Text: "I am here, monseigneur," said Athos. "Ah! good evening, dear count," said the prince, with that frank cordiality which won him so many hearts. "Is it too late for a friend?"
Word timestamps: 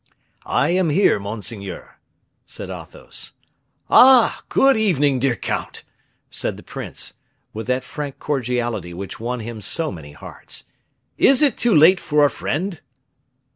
"I 0.47 0.69
am 0.71 0.89
here, 0.89 1.19
monseigneur," 1.19 1.99
said 2.47 2.71
Athos. 2.71 3.33
"Ah! 3.87 4.41
good 4.49 4.75
evening, 4.75 5.19
dear 5.19 5.35
count," 5.35 5.83
said 6.31 6.57
the 6.57 6.63
prince, 6.63 7.13
with 7.53 7.67
that 7.67 7.83
frank 7.83 8.17
cordiality 8.17 8.95
which 8.95 9.19
won 9.19 9.41
him 9.41 9.61
so 9.61 9.91
many 9.91 10.13
hearts. 10.13 10.63
"Is 11.19 11.43
it 11.43 11.55
too 11.55 11.75
late 11.75 11.99
for 11.99 12.25
a 12.25 12.31
friend?" 12.31 12.81